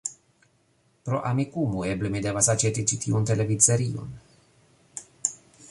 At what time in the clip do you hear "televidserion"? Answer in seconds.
3.33-4.19